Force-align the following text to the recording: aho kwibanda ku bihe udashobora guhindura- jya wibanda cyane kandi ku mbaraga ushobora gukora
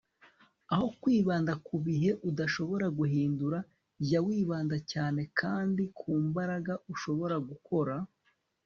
aho 0.73 0.85
kwibanda 1.01 1.53
ku 1.65 1.75
bihe 1.85 2.11
udashobora 2.29 2.87
guhindura- 2.99 3.57
jya 4.07 4.19
wibanda 4.27 4.77
cyane 4.91 5.21
kandi 5.39 5.83
ku 5.99 6.09
mbaraga 6.27 6.73
ushobora 6.93 7.35
gukora 7.49 7.95